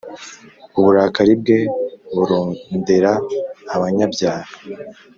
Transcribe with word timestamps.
uburakari 0.77 1.33
bwe 1.41 1.59
burondera 2.15 3.11
abanyabyaha 3.75 4.51